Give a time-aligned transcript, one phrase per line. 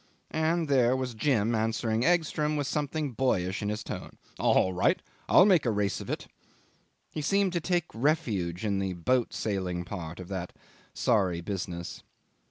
[0.31, 4.17] And there was Jim answering Egstrom with something boyish in his tone.
[4.39, 4.99] "All right.
[5.29, 6.25] I'll make a race of it."
[7.11, 10.53] He seemed to take refuge in the boat sailing part of that
[10.95, 12.01] sorry business.